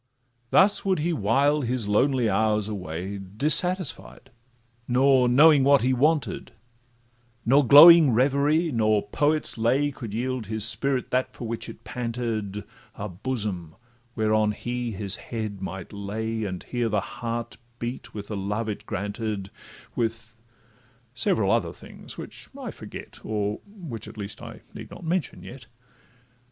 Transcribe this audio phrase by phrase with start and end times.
[0.49, 4.31] Thus would he while his lonely hours away Dissatisfied,
[4.87, 6.53] nor knowing what he wanted;
[7.45, 12.63] Nor glowing reverie, nor poet's lay, Could yield his spirit that for which it panted,
[12.95, 13.75] A bosom
[14.15, 18.87] whereon he his head might lay, And hear the heart beat with the love it
[18.87, 19.51] granted,
[19.95, 25.67] With—several other things, which I forget, Or which, at least, I need not mention yet.